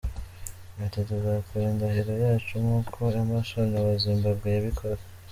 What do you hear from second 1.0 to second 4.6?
“Tuzakora indahiro yacu nk’uko Emmerson wa Zimbabwe